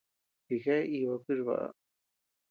Jijea 0.47 0.79
iba 0.99 1.15
kuchbaʼa. 1.23 1.67